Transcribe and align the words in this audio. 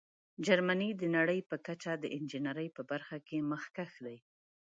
جرمني 0.45 0.89
د 0.97 1.03
نړۍ 1.17 1.39
په 1.49 1.55
کچه 1.65 1.91
د 1.97 2.05
انجینیرۍ 2.17 2.67
په 2.77 2.81
برخه 2.91 3.17
کې 3.27 3.37
مخکښ 3.51 3.91
دی. 4.05 4.17